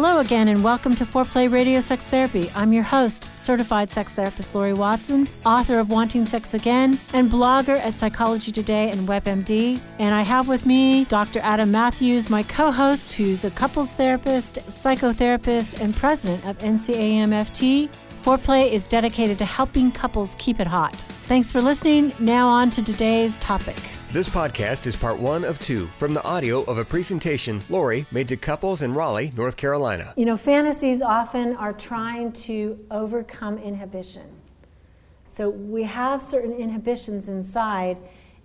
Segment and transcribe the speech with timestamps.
[0.00, 2.48] Hello again, and welcome to Foreplay Radio Sex Therapy.
[2.54, 7.80] I'm your host, certified sex therapist Laurie Watson, author of Wanting Sex Again, and blogger
[7.80, 9.80] at Psychology Today and WebMD.
[9.98, 11.40] And I have with me Dr.
[11.40, 17.88] Adam Matthews, my co host, who's a couples therapist, psychotherapist, and president of NCAMFT.
[18.22, 20.94] Foreplay is dedicated to helping couples keep it hot.
[21.26, 22.12] Thanks for listening.
[22.20, 23.74] Now, on to today's topic.
[24.10, 28.26] This podcast is part one of two from the audio of a presentation Laurie made
[28.28, 30.14] to couples in Raleigh, North Carolina.
[30.16, 34.24] You know, fantasies often are trying to overcome inhibition.
[35.24, 37.98] So we have certain inhibitions inside,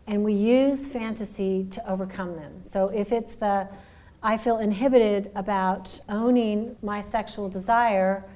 [0.06, 2.62] and we use fantasy to overcome them.
[2.62, 3.74] So if it's the
[4.22, 8.30] I feel inhibited about owning my sexual desire,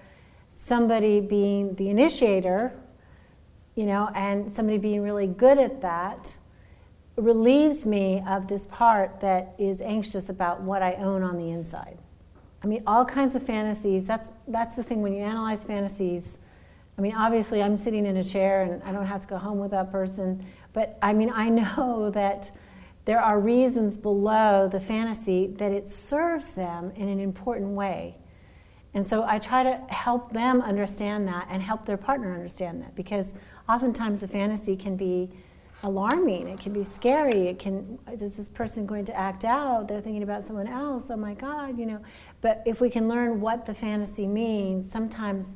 [0.55, 2.71] somebody being the initiator,
[3.75, 6.37] you know, and somebody being really good at that
[7.17, 11.97] relieves me of this part that is anxious about what I own on the inside.
[12.63, 14.05] I mean, all kinds of fantasies.
[14.05, 16.37] That's, that's the thing when you analyze fantasies.
[16.97, 19.59] I mean, obviously, I'm sitting in a chair and I don't have to go home
[19.59, 20.45] with that person.
[20.73, 22.51] But I mean, I know that
[23.05, 28.17] there are reasons below the fantasy that it serves them in an important way.
[28.93, 32.95] And so I try to help them understand that and help their partner understand that
[32.95, 33.33] because
[33.69, 35.29] oftentimes the fantasy can be
[35.83, 36.47] alarming.
[36.47, 37.47] It can be scary.
[37.47, 39.87] It can, is this person going to act out?
[39.87, 41.09] They're thinking about someone else.
[41.11, 42.01] Oh my God, you know.
[42.41, 45.55] But if we can learn what the fantasy means, sometimes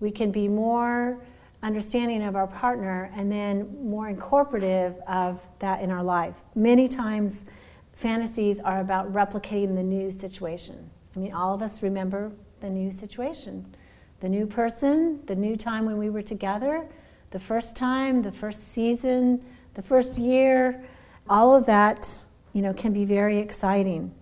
[0.00, 1.22] we can be more
[1.62, 6.36] understanding of our partner and then more incorporative of that in our life.
[6.54, 7.44] Many times,
[7.92, 10.90] fantasies are about replicating the new situation.
[11.14, 13.74] I mean, all of us remember the new situation,
[14.20, 16.88] the new person, the new time when we were together,
[17.30, 19.44] the first time, the first season,
[19.80, 20.84] the first year,
[21.26, 24.12] all of that, you know, can be very exciting.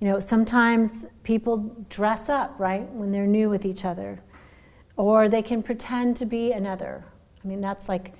[0.00, 4.18] You know, sometimes people dress up, right, when they're new with each other,
[4.96, 7.04] or they can pretend to be another.
[7.44, 8.14] I mean, that's like,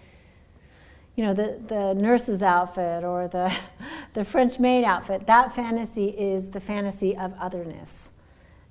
[1.16, 3.52] you know, the, the nurse's outfit or the,
[4.12, 5.26] the French maid outfit.
[5.26, 8.12] That fantasy is the fantasy of otherness.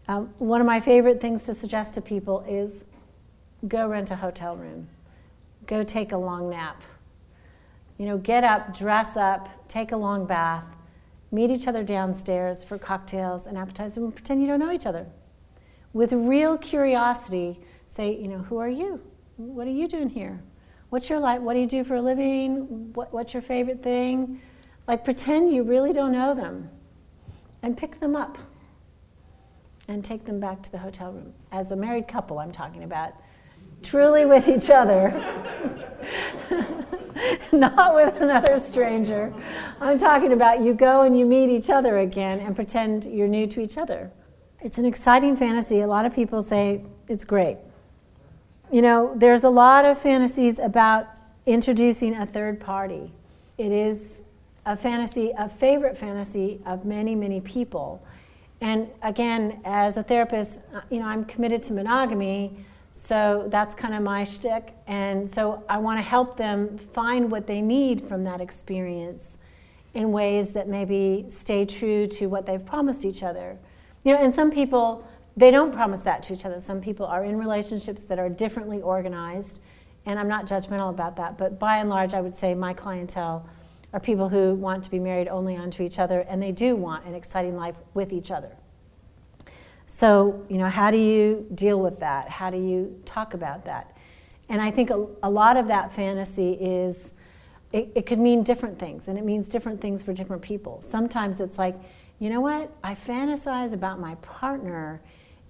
[0.08, 2.86] Um, one of my favorite things to suggest to people is
[3.68, 4.88] go rent a hotel room,
[5.66, 6.82] go take a long nap
[8.00, 10.66] you know, get up, dress up, take a long bath,
[11.32, 15.06] meet each other downstairs for cocktails and appetizers, and pretend you don't know each other.
[15.92, 19.02] With real curiosity, say, you know, who are you?
[19.36, 20.42] What are you doing here?
[20.90, 21.42] What's your life?
[21.42, 22.94] What do you do for a living?
[22.94, 24.40] What, what's your favorite thing?
[24.88, 26.70] Like, pretend you really don't know them
[27.62, 28.38] and pick them up
[29.90, 31.34] and take them back to the hotel room.
[31.52, 33.14] As a married couple, I'm talking about,
[33.84, 35.12] truly with each other.
[37.54, 39.34] not with another stranger.
[39.80, 43.48] I'm talking about you go and you meet each other again and pretend you're new
[43.48, 44.12] to each other.
[44.62, 45.82] It's an exciting fantasy.
[45.82, 47.58] A lot of people say it's great.
[48.72, 51.08] You know, there's a lot of fantasies about
[51.46, 53.12] introducing a third party.
[53.58, 54.22] It is
[54.66, 58.06] a fantasy, a favorite fantasy of many, many people.
[58.62, 62.66] And again, as a therapist, uh, you know, I'm committed to monogamy.
[62.94, 64.74] So that's kind of my shtick.
[64.88, 69.38] And so I want to help them find what they need from that experience
[69.94, 73.58] in ways that maybe stay true to what they've promised each other.
[74.04, 76.60] You know, and some people, they don't promise that to each other.
[76.60, 79.62] Some people are in relationships that are differently organized,
[80.06, 81.38] and I'm not judgmental about that.
[81.38, 83.48] But by and large, I would say my clientele
[83.92, 87.06] are people who want to be married only onto each other, and they do want
[87.06, 88.56] an exciting life with each other.
[89.92, 92.30] So, you know, how do you deal with that?
[92.30, 93.98] How do you talk about that?
[94.48, 97.14] And I think a, a lot of that fantasy is,
[97.74, 100.80] it, it could mean different things, and it means different things for different people.
[100.84, 101.76] Sometimes it's like,
[102.20, 102.72] you know what?
[102.84, 105.02] I fantasize about my partner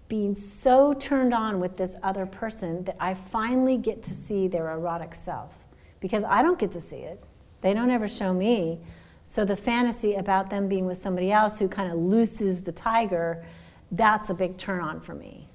[0.07, 4.71] being so turned on with this other person that I finally get to see their
[4.71, 5.65] erotic self.
[5.99, 7.21] Because I don't get to see it,
[7.61, 8.79] they don't ever show me.
[9.25, 13.43] So the fantasy about them being with somebody else who kind of looses the tiger
[13.91, 15.49] that's a big turn on for me.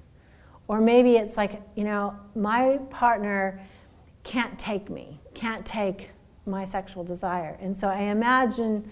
[0.67, 3.61] Or maybe it's like, you know, my partner
[4.23, 6.11] can't take me, can't take
[6.45, 7.57] my sexual desire.
[7.59, 8.89] And so I imagine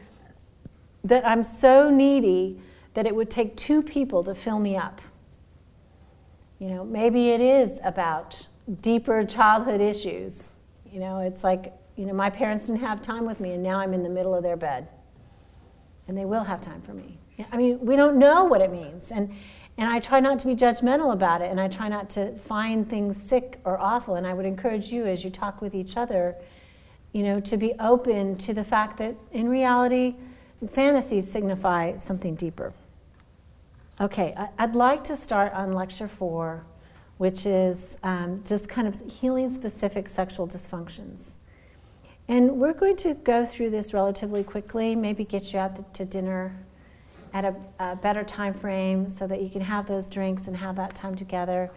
[1.03, 2.59] that I'm so needy
[2.93, 5.01] that it would take two people to fill me up.
[6.59, 8.47] You know, maybe it is about
[8.81, 10.51] deeper childhood issues.
[10.89, 13.79] You know, it's like, you know, my parents didn't have time with me, and now
[13.79, 14.87] I'm in the middle of their bed.
[16.07, 17.17] And they will have time for me.
[17.51, 19.12] I mean, we don't know what it means.
[19.12, 19.33] And,
[19.77, 22.88] and I try not to be judgmental about it, and I try not to find
[22.88, 24.15] things sick or awful.
[24.15, 26.35] And I would encourage you, as you talk with each other,
[27.12, 30.15] you know, to be open to the fact that in reality,
[30.68, 32.74] fantasies signify something deeper.
[34.01, 36.65] Okay, I'd like to start on lecture four,
[37.18, 41.36] which is um, just kind of healing specific sexual dysfunctions.
[42.27, 46.56] And we're going to go through this relatively quickly, maybe get you out to dinner
[47.33, 50.75] at a, a, better time frame so that you can have those drinks and have
[50.75, 51.71] that time together.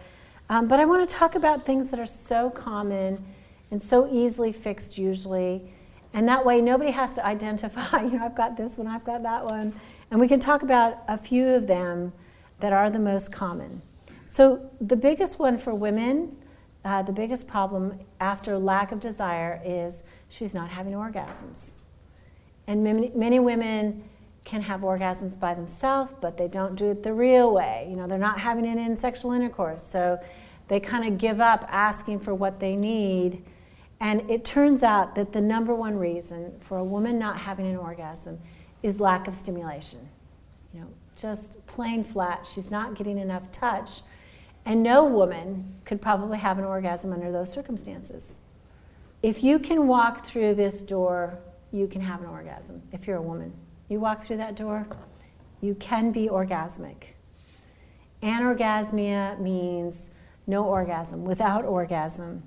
[0.49, 3.25] Um, but I want to talk about things that are so common
[3.71, 5.73] and so easily fixed usually.
[6.13, 9.23] And that way nobody has to identify, you know, I've got this one, I've got
[9.23, 9.73] that one.
[10.09, 12.13] And we can talk about a few of them
[12.59, 13.81] that are the most common.
[14.25, 16.35] So, the biggest one for women,
[16.83, 21.73] uh, the biggest problem after lack of desire is she's not having orgasms.
[22.67, 24.03] And many, many women
[24.47, 27.85] can have orgasms by themselves, but they don't do it the real way.
[27.89, 29.83] You know, they're not having it in sexual intercourse.
[29.83, 30.19] So
[30.69, 33.43] they kind of give up asking for what they need.
[33.99, 37.75] And it turns out that the number one reason for a woman not having an
[37.75, 38.39] orgasm
[38.81, 40.07] is lack of stimulation.
[40.73, 42.47] You know, just plain flat.
[42.47, 44.01] She's not getting enough touch.
[44.65, 48.37] And no woman could probably have an orgasm under those circumstances.
[49.21, 51.39] If you can walk through this door,
[51.69, 53.51] you can have an orgasm if you're a woman.
[53.89, 54.87] You walk through that door,
[55.61, 57.13] you can be orgasmic.
[58.21, 60.09] Anorgasmia means
[60.45, 62.43] no orgasm, without orgasm.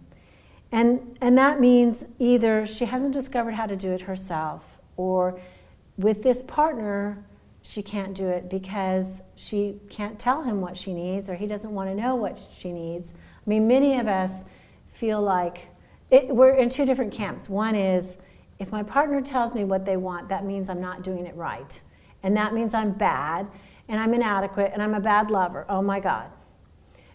[0.72, 5.40] And, and that means either she hasn't discovered how to do it herself, or
[5.96, 7.24] with this partner,
[7.62, 11.72] she can't do it because she can't tell him what she needs, or he doesn't
[11.72, 13.12] want to know what she needs.
[13.14, 14.44] I mean, many of us
[14.88, 15.68] feel like
[16.10, 17.48] it, we're in two different camps.
[17.48, 18.16] One is
[18.60, 21.80] if my partner tells me what they want, that means I'm not doing it right.
[22.22, 23.48] And that means I'm bad
[23.88, 25.64] and I'm inadequate and I'm a bad lover.
[25.68, 26.30] Oh my God.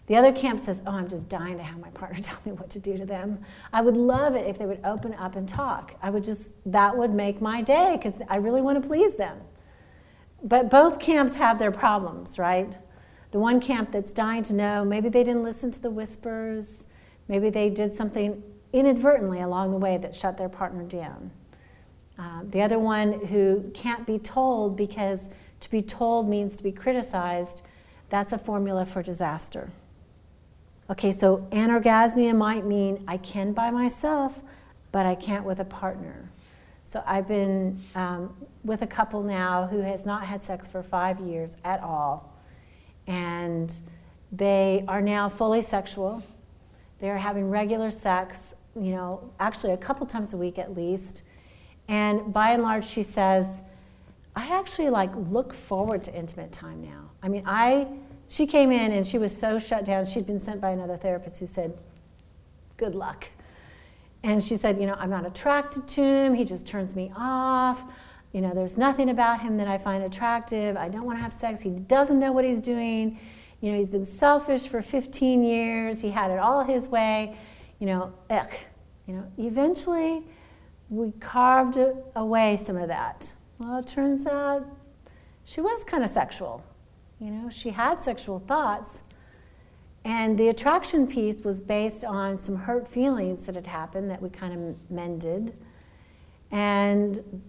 [0.06, 2.68] The other camp says, Oh, I'm just dying to have my partner tell me what
[2.70, 3.44] to do to them.
[3.72, 5.92] I would love it if they would open up and talk.
[6.02, 9.40] I would just, that would make my day because I really want to please them.
[10.42, 12.76] But both camps have their problems, right?
[13.30, 16.88] The one camp that's dying to know, maybe they didn't listen to the whispers,
[17.28, 18.42] maybe they did something
[18.76, 21.30] inadvertently along the way that shut their partner down.
[22.18, 25.28] Uh, the other one who can't be told because
[25.60, 27.62] to be told means to be criticized,
[28.10, 29.70] that's a formula for disaster.
[30.90, 34.42] Okay, so anorgasmia might mean I can by myself,
[34.92, 36.28] but I can't with a partner.
[36.84, 38.32] So I've been um,
[38.62, 42.32] with a couple now who has not had sex for five years at all,
[43.06, 43.74] and
[44.30, 46.22] they are now fully sexual.
[47.00, 51.22] They're having regular sex, you know, actually a couple times a week at least.
[51.88, 53.84] And by and large, she says,
[54.34, 57.10] I actually like look forward to intimate time now.
[57.22, 57.88] I mean, I
[58.28, 60.04] she came in and she was so shut down.
[60.06, 61.78] She'd been sent by another therapist who said,
[62.76, 63.28] "Good luck."
[64.22, 66.34] And she said, "You know, I'm not attracted to him.
[66.34, 67.84] He just turns me off.
[68.32, 70.76] You know, there's nothing about him that I find attractive.
[70.76, 71.60] I don't want to have sex.
[71.60, 73.18] He doesn't know what he's doing.
[73.60, 76.02] You know, he's been selfish for 15 years.
[76.02, 77.36] He had it all his way.
[77.78, 78.52] You know, ugh.
[79.06, 80.24] You know, eventually
[80.88, 81.78] we carved
[82.14, 83.32] away some of that.
[83.58, 84.64] Well, it turns out
[85.44, 86.64] she was kind of sexual.
[87.20, 89.02] You know, she had sexual thoughts.
[90.04, 94.28] And the attraction piece was based on some hurt feelings that had happened that we
[94.28, 95.52] kind of mended.
[96.52, 97.42] And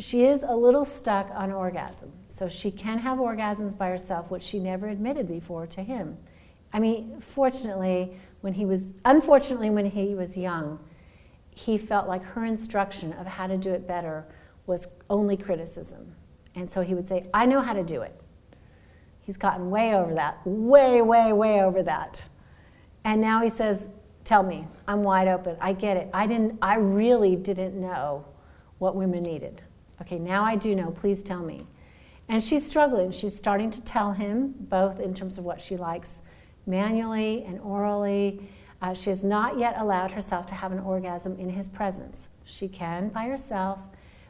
[0.00, 2.10] she is a little stuck on orgasm.
[2.26, 6.16] So she can have orgasms by herself, which she never admitted before to him.
[6.72, 10.78] I mean, fortunately, when he was, unfortunately, when he was young,
[11.50, 14.24] he felt like her instruction of how to do it better
[14.68, 16.14] was only criticism.
[16.54, 18.14] And so he would say, I know how to do it.
[19.20, 22.22] He's gotten way over that, way, way, way over that.
[23.02, 23.88] And now he says,
[24.22, 25.56] Tell me, I'm wide open.
[25.60, 26.08] I get it.
[26.14, 28.26] I didn't I really didn't know
[28.78, 29.62] what women needed.
[30.02, 30.92] Okay, now I do know.
[30.92, 31.66] Please tell me.
[32.28, 33.10] And she's struggling.
[33.10, 36.22] She's starting to tell him, both in terms of what she likes
[36.66, 38.48] manually and orally.
[38.82, 42.28] Uh, she has not yet allowed herself to have an orgasm in his presence.
[42.44, 43.80] She can by herself,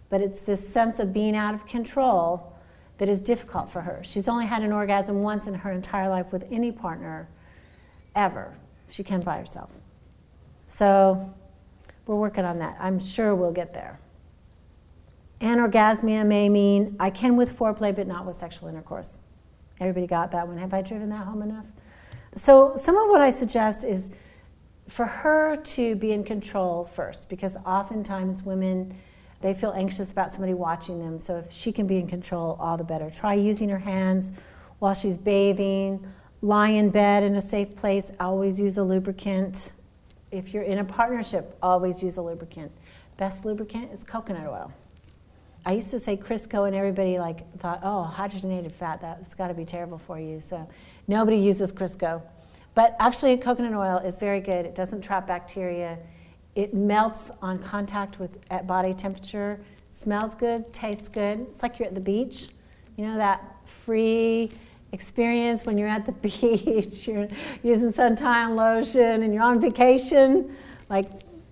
[0.09, 2.53] but it's this sense of being out of control
[2.99, 4.03] that is difficult for her.
[4.05, 7.29] She's only had an orgasm once in her entire life with any partner
[8.15, 8.57] ever.
[8.89, 9.79] She can by herself.
[10.67, 11.35] So
[12.07, 12.77] we're working on that.
[12.81, 14.01] I'm sure we'll get there.
[15.41, 19.19] Anorgasmia may mean I can with foreplay, but not with sexual intercourse.
[19.79, 20.57] Everybody got that one?
[20.57, 21.67] Have I driven that home enough?
[22.37, 24.11] So, some of what I suggest is
[24.89, 28.95] for her to be in control first, because oftentimes women
[29.41, 31.19] they feel anxious about somebody watching them.
[31.19, 33.11] So if she can be in control, all the better.
[33.11, 34.41] Try using her hands
[34.79, 36.07] while she's bathing,
[36.43, 39.73] lie in bed in a safe place, always use a lubricant.
[40.33, 42.73] If you're in a partnership, always use a lubricant.
[43.17, 44.73] Best lubricant is coconut oil.
[45.67, 49.55] I used to say Crisco, and everybody like thought, oh, hydrogenated fat, that's got to
[49.55, 50.39] be terrible for you.
[50.39, 50.69] So
[51.09, 52.23] nobody uses Crisco.
[52.77, 54.65] But actually, coconut oil is very good.
[54.65, 55.99] It doesn't trap bacteria.
[56.55, 59.59] It melts on contact with at body temperature.
[59.91, 61.41] Smells good, tastes good.
[61.41, 62.47] It's like you're at the beach.
[62.97, 64.51] You know that free
[64.93, 67.27] experience when you're at the beach, you're
[67.65, 70.55] using suntan lotion, and you're on vacation.
[70.89, 71.07] Like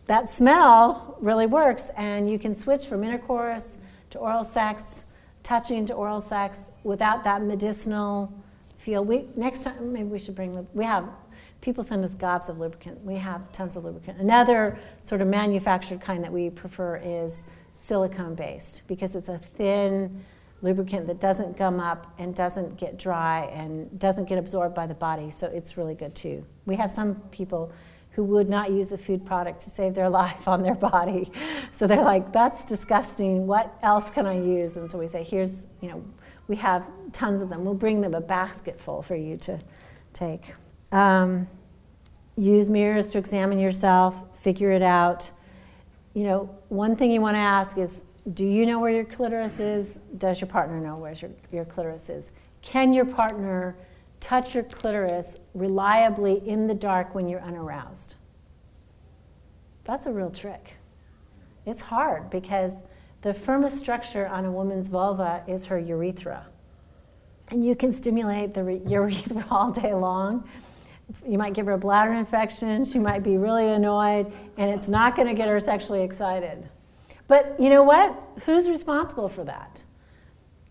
[0.06, 3.78] that smell really works, and you can switch from intercourse
[4.14, 5.06] to oral sex,
[5.42, 8.32] touching to oral sex without that medicinal
[8.78, 9.04] feel.
[9.04, 10.66] We next time maybe we should bring.
[10.72, 11.08] We have
[11.60, 13.02] people send us gobs of lubricant.
[13.04, 14.20] We have tons of lubricant.
[14.20, 20.24] Another sort of manufactured kind that we prefer is silicone based because it's a thin
[20.62, 24.94] lubricant that doesn't gum up and doesn't get dry and doesn't get absorbed by the
[24.94, 25.30] body.
[25.32, 26.46] So it's really good too.
[26.66, 27.72] We have some people
[28.14, 31.30] who would not use a food product to save their life on their body.
[31.72, 33.46] So they're like, that's disgusting.
[33.46, 34.76] What else can I use?
[34.76, 36.04] And so we say, here's, you know,
[36.46, 37.64] we have tons of them.
[37.64, 39.58] We'll bring them a basket full for you to
[40.12, 40.52] take.
[40.92, 41.48] Um,
[42.36, 45.32] use mirrors to examine yourself, figure it out.
[46.12, 48.02] You know, one thing you want to ask is
[48.32, 49.96] do you know where your clitoris is?
[50.16, 52.30] Does your partner know where your, your clitoris is?
[52.62, 53.76] Can your partner
[54.24, 58.14] touch your clitoris reliably in the dark when you're unaroused?
[59.84, 60.76] That's a real trick.
[61.66, 62.84] It's hard because
[63.20, 66.46] the firmest structure on a woman's vulva is her urethra.
[67.50, 70.48] And you can stimulate the urethra all day long.
[71.26, 75.16] You might give her a bladder infection, she might be really annoyed, and it's not
[75.16, 76.66] going to get her sexually excited.
[77.28, 78.18] But you know what?
[78.46, 79.82] Who's responsible for that?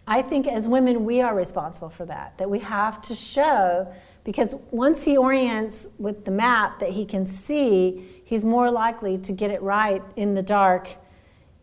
[0.08, 3.94] I think as women, we are responsible for that, that we have to show,
[4.24, 9.32] because once he orients with the map that he can see, he's more likely to
[9.32, 10.90] get it right in the dark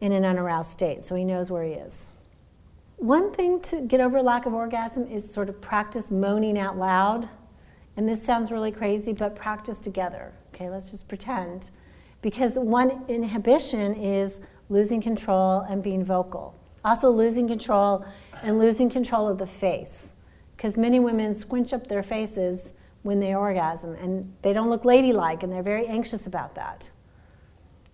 [0.01, 2.15] in an unaroused state, so he knows where he is.
[2.97, 7.29] One thing to get over lack of orgasm is sort of practice moaning out loud.
[7.97, 10.33] And this sounds really crazy, but practice together.
[10.55, 11.71] Okay, let's just pretend.
[12.21, 16.55] Because one inhibition is losing control and being vocal.
[16.85, 18.05] Also, losing control
[18.43, 20.13] and losing control of the face.
[20.57, 22.73] Because many women squinch up their faces
[23.03, 26.91] when they orgasm and they don't look ladylike and they're very anxious about that.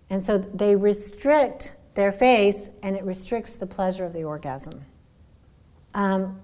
[0.09, 4.85] And so they restrict their face and it restricts the pleasure of the orgasm.
[5.93, 6.41] Um,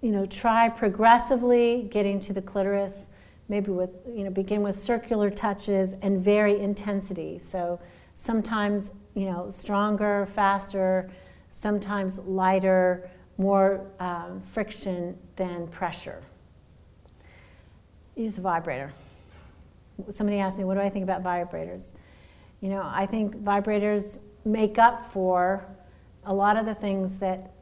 [0.00, 3.08] you know, try progressively getting to the clitoris,
[3.48, 7.38] maybe with, you know, begin with circular touches and vary intensity.
[7.38, 7.80] So
[8.14, 11.10] sometimes, you know, stronger, faster,
[11.52, 16.20] sometimes lighter, more um, friction than pressure.
[18.16, 18.92] Use a vibrator.
[20.08, 21.94] Somebody asked me, what do I think about vibrators?
[22.60, 25.64] You know, I think vibrators make up for
[26.24, 27.52] a lot of the things that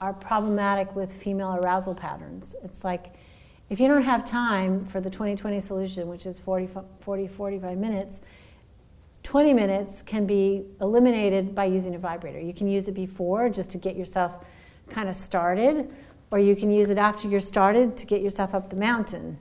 [0.00, 2.56] are problematic with female arousal patterns.
[2.64, 3.14] It's like
[3.70, 6.68] if you don't have time for the 2020 solution, which is 40,
[7.00, 8.20] 40 45 minutes,
[9.32, 12.38] 20 minutes can be eliminated by using a vibrator.
[12.38, 14.46] You can use it before just to get yourself
[14.90, 15.90] kind of started,
[16.30, 19.38] or you can use it after you're started to get yourself up the mountain.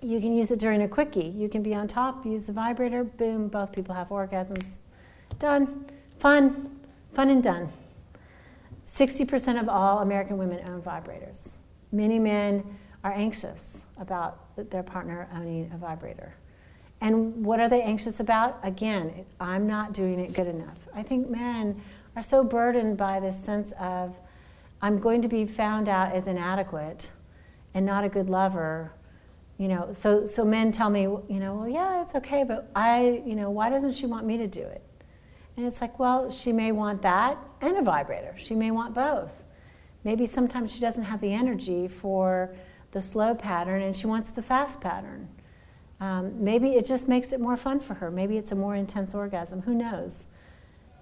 [0.00, 1.26] You can use it during a quickie.
[1.26, 4.78] You can be on top, use the vibrator, boom, both people have orgasms.
[5.38, 5.84] Done.
[6.16, 6.80] Fun.
[7.12, 7.68] Fun and done.
[8.86, 11.56] 60% of all American women own vibrators.
[11.92, 16.32] Many men are anxious about their partner owning a vibrator.
[17.00, 18.58] And what are they anxious about?
[18.62, 20.88] Again, I'm not doing it good enough.
[20.94, 21.80] I think men
[22.16, 24.18] are so burdened by this sense of,
[24.82, 27.10] I'm going to be found out as inadequate
[27.74, 28.92] and not a good lover.
[29.58, 33.22] You know, so, so men tell me, you know, well, yeah, it's okay, but I,
[33.24, 34.82] you know, why doesn't she want me to do it?
[35.56, 38.36] And it's like, well, she may want that and a vibrator.
[38.38, 39.42] She may want both.
[40.04, 42.54] Maybe sometimes she doesn't have the energy for
[42.92, 45.28] the slow pattern and she wants the fast pattern.
[46.00, 48.10] Um, maybe it just makes it more fun for her.
[48.10, 49.62] Maybe it's a more intense orgasm.
[49.62, 50.26] Who knows?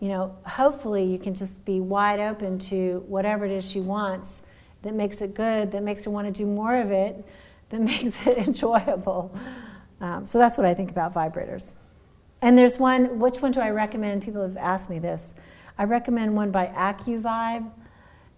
[0.01, 4.43] You know, hopefully you can just be wide open to whatever it is she wants
[4.83, 7.25] that makes it good, that makes her want to do more of it,
[7.71, 9.37] that makes it enjoyable.
[10.01, 11.75] Um, so that's what I think about vibrators.
[12.43, 14.23] And there's one, which one do I recommend?
[14.23, 15.35] People have asked me this.
[15.79, 17.71] I recommend one by AccuVibe,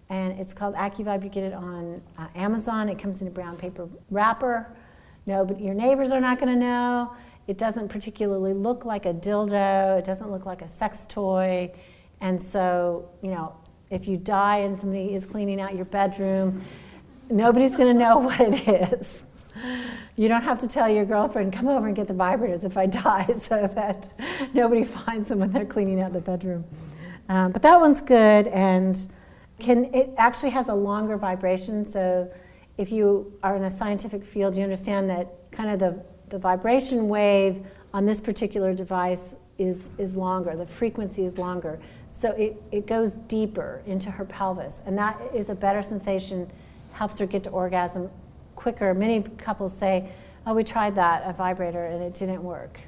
[0.09, 1.23] and it's called AccuVibe.
[1.23, 2.89] You get it on uh, Amazon.
[2.89, 4.73] It comes in a brown paper wrapper.
[5.29, 7.13] No, but your neighbors are not going to know.
[7.45, 9.99] It doesn't particularly look like a dildo.
[9.99, 11.71] It doesn't look like a sex toy.
[12.19, 13.55] And so, you know,
[13.91, 16.63] if you die and somebody is cleaning out your bedroom,
[17.29, 19.21] nobody's going to know what it is.
[20.17, 22.87] You don't have to tell your girlfriend, come over and get the vibrators if I
[22.87, 24.09] die, so that
[24.55, 26.63] nobody finds them when they're cleaning out the bedroom.
[27.29, 28.97] Um, but that one's good and
[29.59, 31.85] can it actually has a longer vibration.
[31.85, 32.33] So
[32.79, 37.09] if you are in a scientific field, you understand that kind of the, the vibration
[37.09, 37.59] wave
[37.93, 41.77] on this particular device is, is longer, the frequency is longer.
[42.07, 46.49] So it, it goes deeper into her pelvis, and that is a better sensation,
[46.93, 48.09] helps her get to orgasm
[48.55, 48.93] quicker.
[48.93, 50.13] Many couples say,
[50.47, 52.79] Oh, we tried that, a vibrator, and it didn't work.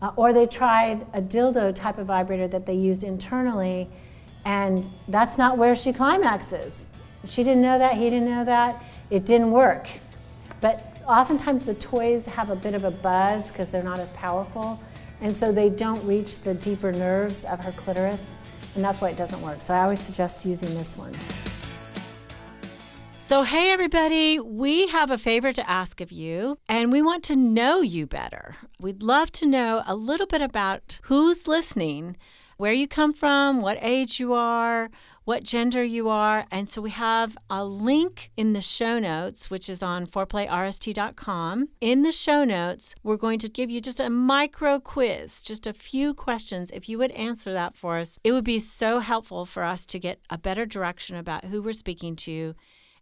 [0.00, 3.88] Uh, or they tried a dildo type of vibrator that they used internally,
[4.44, 6.86] and that's not where she climaxes.
[7.24, 8.80] She didn't know that, he didn't know that,
[9.14, 9.88] it didn't work.
[10.60, 14.80] But oftentimes the toys have a bit of a buzz because they're not as powerful,
[15.20, 18.40] and so they don't reach the deeper nerves of her clitoris,
[18.74, 19.62] and that's why it doesn't work.
[19.62, 21.14] So I always suggest using this one.
[23.18, 27.36] So, hey, everybody, we have a favor to ask of you, and we want to
[27.36, 28.56] know you better.
[28.80, 32.16] We'd love to know a little bit about who's listening,
[32.56, 34.90] where you come from, what age you are,
[35.24, 36.46] what gender you are.
[36.50, 41.68] And so we have a link in the show notes, which is on foreplayrst.com.
[41.80, 45.72] In the show notes, we're going to give you just a micro quiz, just a
[45.72, 46.70] few questions.
[46.70, 49.98] If you would answer that for us, it would be so helpful for us to
[49.98, 52.54] get a better direction about who we're speaking to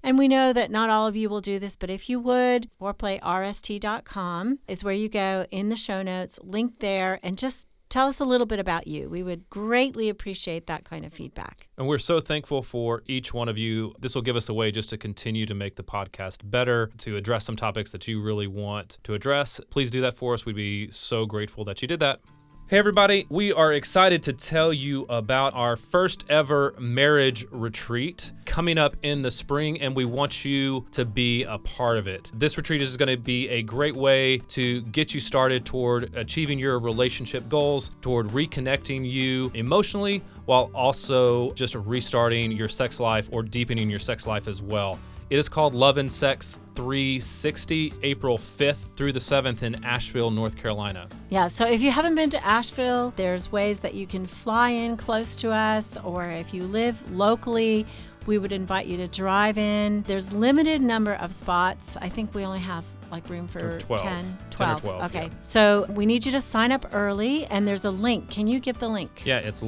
[0.05, 2.69] and we know that not all of you will do this, but if you would,
[2.81, 8.21] foreplayrst.com is where you go in the show notes, link there, and just tell us
[8.21, 9.11] a little bit about you.
[9.11, 11.69] We would greatly appreciate that kind of feedback.
[11.77, 13.95] And we're so thankful for each one of you.
[14.01, 17.19] This will give us a way just to continue to make the podcast better, to
[17.19, 19.61] address some topics that you really want to address.
[19.69, 20.47] Please do that for us.
[20.47, 22.21] We'd be so grateful that you did that.
[22.69, 28.79] Hey, everybody, we are excited to tell you about our first ever marriage retreat coming
[28.79, 32.31] up in the spring, and we want you to be a part of it.
[32.33, 36.59] This retreat is going to be a great way to get you started toward achieving
[36.59, 43.43] your relationship goals, toward reconnecting you emotionally, while also just restarting your sex life or
[43.43, 44.99] deepening your sex life as well.
[45.33, 50.59] It is called Love and Sex 360, April 5th through the 7th in Asheville, North
[50.59, 51.09] Carolina.
[51.31, 54.95] Yeah, so if you haven't been to Asheville, there's ways that you can fly in
[54.99, 57.87] close to us, or if you live locally,
[58.27, 60.03] we would invite you to drive in.
[60.03, 61.97] There's limited number of spots.
[61.97, 64.03] I think we only have like room for 12.
[64.03, 64.81] 10, 12.
[64.83, 65.03] 12.
[65.05, 65.25] okay.
[65.25, 65.41] yeah.
[65.41, 68.29] So we need you to sign up early and there's a link.
[68.29, 69.23] Can you give the link?
[69.25, 69.63] Yeah, it's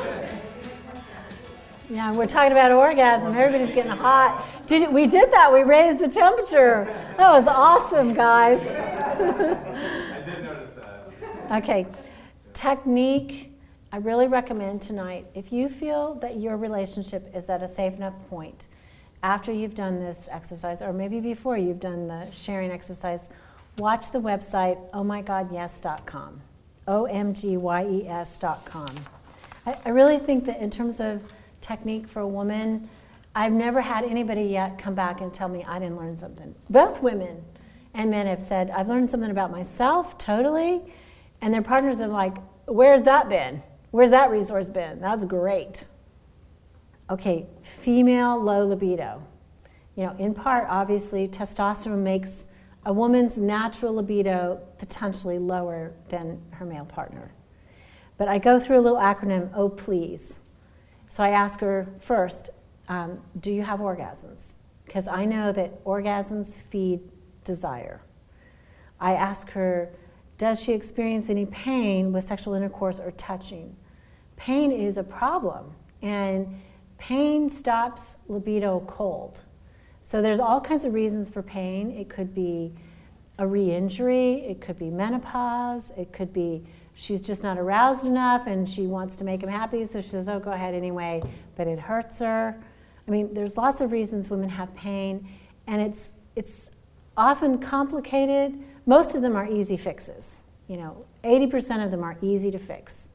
[1.89, 3.33] Yeah, we're talking about orgasm.
[3.33, 4.45] Everybody's getting hot.
[4.67, 5.51] Did we did that?
[5.51, 6.85] We raised the temperature.
[7.17, 8.63] That was awesome, guys.
[8.69, 11.09] I did notice that.
[11.63, 11.87] Okay,
[12.53, 13.49] technique.
[13.91, 18.13] I really recommend tonight if you feel that your relationship is at a safe enough
[18.29, 18.67] point
[19.23, 23.29] after you've done this exercise, or maybe before you've done the sharing exercise,
[23.77, 26.41] watch the website ohmygodyes.com.
[26.85, 28.89] O M G Y E S.com.
[29.65, 31.31] I, I really think that in terms of
[31.61, 32.89] technique for a woman,
[33.33, 36.53] I've never had anybody yet come back and tell me I didn't learn something.
[36.69, 37.43] Both women
[37.93, 40.81] and men have said, I've learned something about myself, totally.
[41.41, 43.61] And their partners are like, Where's that been?
[43.91, 44.99] Where's that resource been?
[44.99, 45.85] That's great.
[47.13, 49.21] Okay, female low libido.
[49.95, 52.47] You know, in part, obviously, testosterone makes
[52.87, 57.31] a woman's natural libido potentially lower than her male partner.
[58.17, 60.39] But I go through a little acronym, oh please.
[61.07, 62.49] So I ask her first,
[62.89, 64.55] um, do you have orgasms?
[64.83, 66.99] Because I know that orgasms feed
[67.43, 68.01] desire.
[68.99, 69.93] I ask her,
[70.39, 73.75] does she experience any pain with sexual intercourse or touching?
[74.35, 76.59] Pain is a problem And
[77.07, 79.41] pain stops libido cold.
[80.01, 81.91] So there's all kinds of reasons for pain.
[81.91, 82.73] It could be
[83.37, 86.63] a re-injury, it could be menopause, it could be
[86.93, 90.29] she's just not aroused enough and she wants to make him happy, so she says,
[90.29, 91.21] "Oh, go ahead anyway,"
[91.57, 92.57] but it hurts her.
[93.05, 95.27] I mean, there's lots of reasons women have pain,
[95.67, 96.71] and it's it's
[97.17, 98.57] often complicated.
[98.85, 100.41] Most of them are easy fixes.
[100.67, 103.09] You know, 80% of them are easy to fix.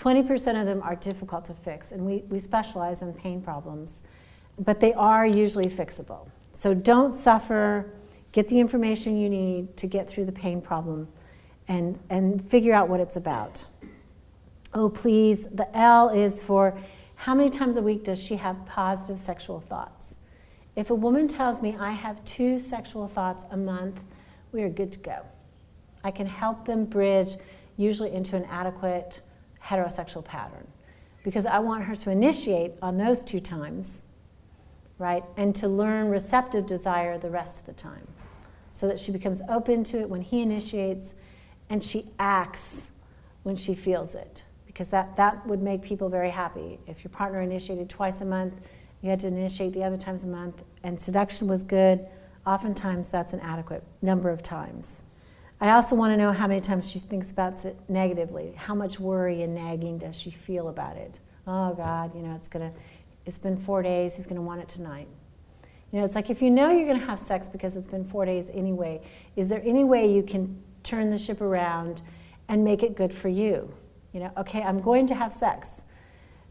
[0.00, 4.00] 20% of them are difficult to fix, and we, we specialize in pain problems,
[4.58, 6.26] but they are usually fixable.
[6.52, 7.92] So don't suffer,
[8.32, 11.08] get the information you need to get through the pain problem
[11.68, 13.66] and, and figure out what it's about.
[14.72, 16.78] Oh, please, the L is for
[17.16, 20.16] how many times a week does she have positive sexual thoughts?
[20.76, 24.00] If a woman tells me I have two sexual thoughts a month,
[24.50, 25.26] we are good to go.
[26.02, 27.34] I can help them bridge,
[27.76, 29.20] usually into an adequate
[29.64, 30.66] heterosexual pattern
[31.22, 34.02] because I want her to initiate on those two times,
[34.98, 35.22] right?
[35.36, 38.06] And to learn receptive desire the rest of the time
[38.72, 41.14] so that she becomes open to it when he initiates
[41.68, 42.90] and she acts
[43.42, 46.78] when she feels it because that, that would make people very happy.
[46.86, 48.68] If your partner initiated twice a month,
[49.02, 52.06] you had to initiate the other times a month, and seduction was good,
[52.46, 55.02] oftentimes that's an adequate number of times.
[55.60, 58.54] I also want to know how many times she thinks about it negatively.
[58.56, 61.18] How much worry and nagging does she feel about it?
[61.46, 62.72] Oh God, you know, it's gonna,
[63.26, 64.16] it's been four days.
[64.16, 65.08] He's gonna want it tonight.
[65.92, 68.24] You know, it's like if you know you're gonna have sex because it's been four
[68.24, 69.02] days anyway,
[69.36, 72.00] is there any way you can turn the ship around
[72.48, 73.74] and make it good for you?
[74.12, 75.82] You know, okay, I'm going to have sex,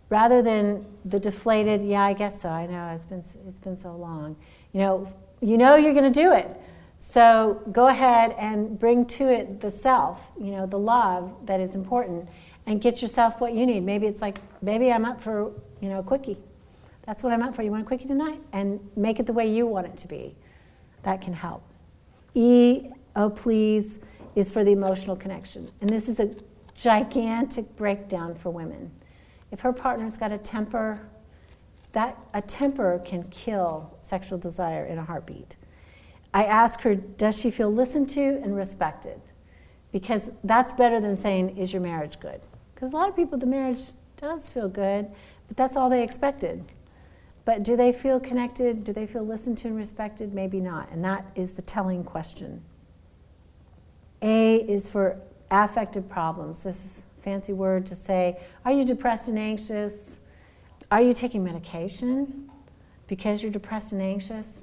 [0.10, 2.50] rather than the deflated, yeah, I guess so.
[2.50, 4.36] I know it's been it's been so long.
[4.72, 6.56] You know, you know you're to do it.
[7.00, 11.74] So go ahead and bring to it the self, you know, the love that is
[11.74, 12.30] important,
[12.66, 13.84] and get yourself what you need.
[13.84, 16.38] Maybe it's like, maybe I'm up for, you know, a quickie.
[17.04, 17.64] That's what I'm up for.
[17.64, 18.40] You want a quickie tonight?
[18.52, 20.36] And make it the way you want it to be.
[21.04, 21.64] That can help.
[22.36, 24.00] E, oh please,
[24.36, 25.70] is for the emotional connection.
[25.82, 26.36] And this is a
[26.76, 28.92] gigantic breakdown for women.
[29.52, 31.08] If her partner's got a temper,
[31.94, 35.56] that a temper can kill sexual desire in a heartbeat.
[36.34, 39.20] I ask her, does she feel listened to and respected?
[39.92, 42.42] Because that's better than saying, is your marriage good?
[42.76, 43.82] Because a lot of people, the marriage
[44.18, 45.08] does feel good,
[45.48, 46.64] but that's all they expected.
[47.46, 48.84] But do they feel connected?
[48.84, 50.34] Do they feel listened to and respected?
[50.34, 50.92] Maybe not.
[50.92, 52.62] And that is the telling question.
[54.22, 56.62] A is for affective problems.
[56.62, 60.20] This is a fancy word to say, are you depressed and anxious?
[60.92, 62.52] Are you taking medication
[63.08, 64.62] because you're depressed and anxious?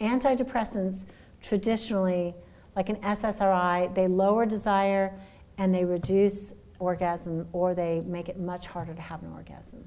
[0.00, 1.06] Antidepressants
[1.42, 2.34] traditionally,
[2.76, 5.12] like an SSRI, they lower desire
[5.56, 9.84] and they reduce orgasm or they make it much harder to have an orgasm.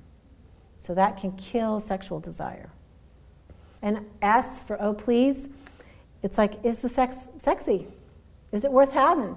[0.76, 2.71] So that can kill sexual desire.
[3.82, 5.50] And S for oh please,
[6.21, 7.88] it's like, is the sex sexy?
[8.52, 9.36] Is it worth having?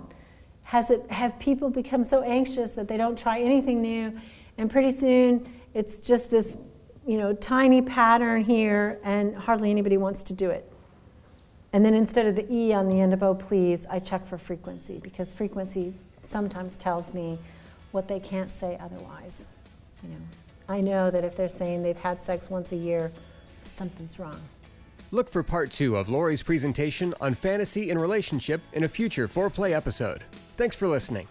[0.64, 4.18] Has it have people become so anxious that they don't try anything new?
[4.58, 6.56] And pretty soon it's just this
[7.06, 10.70] you know, tiny pattern here, and hardly anybody wants to do it.
[11.72, 14.38] And then instead of the E on the end of oh please, I check for
[14.38, 17.38] frequency because frequency sometimes tells me
[17.90, 19.46] what they can't say otherwise.
[20.02, 20.16] You know,
[20.68, 23.12] I know that if they're saying they've had sex once a year,
[23.64, 24.40] something's wrong.
[25.10, 29.72] Look for part two of Laurie's presentation on fantasy and relationship in a future foreplay
[29.72, 30.24] episode.
[30.56, 31.28] Thanks for listening.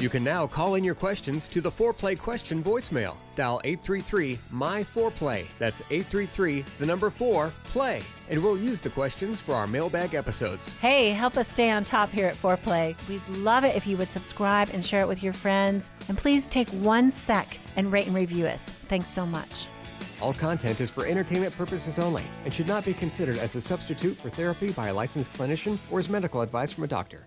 [0.00, 3.16] You can now call in your questions to the Foreplay question voicemail.
[3.36, 5.46] Dial 833 My Foreplay.
[5.60, 8.02] That's 833 the number 4 play.
[8.28, 10.72] And we'll use the questions for our mailbag episodes.
[10.80, 12.96] Hey, help us stay on top here at Foreplay.
[13.08, 15.92] We'd love it if you would subscribe and share it with your friends.
[16.08, 18.70] And please take one sec and rate and review us.
[18.70, 19.68] Thanks so much.
[20.20, 24.16] All content is for entertainment purposes only and should not be considered as a substitute
[24.16, 27.26] for therapy by a licensed clinician or as medical advice from a doctor.